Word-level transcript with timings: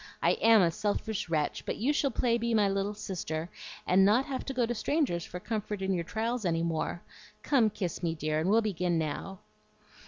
I 0.19 0.31
AM 0.41 0.63
a 0.63 0.71
selfish 0.71 1.29
wretch, 1.29 1.63
but 1.63 1.77
you 1.77 1.93
shall 1.93 2.09
play 2.09 2.39
be 2.39 2.55
my 2.55 2.67
little 2.67 2.95
sister, 2.95 3.51
and 3.85 4.03
not 4.03 4.25
have 4.25 4.43
to 4.45 4.53
go 4.55 4.65
to 4.65 4.73
strangers 4.73 5.23
for 5.25 5.39
comfort 5.39 5.79
in 5.83 5.93
your 5.93 6.03
trials 6.03 6.43
any 6.43 6.63
more. 6.63 7.03
Come, 7.43 7.69
kiss 7.69 8.01
me, 8.01 8.15
dear, 8.15 8.39
and 8.39 8.49
we'll 8.49 8.61
begin 8.63 8.97
now." 8.97 9.41